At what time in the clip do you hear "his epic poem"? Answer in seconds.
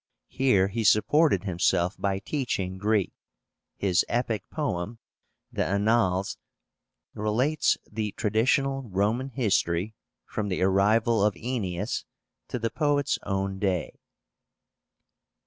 3.77-4.97